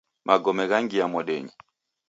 [0.27, 1.53] Magome ghangia modenyi.